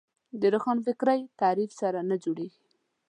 د 0.41 0.43
روښانفکري 0.53 1.21
تعریف 1.41 1.71
سره 1.81 1.99
نه 2.09 2.15
جوړېږي 2.23 2.65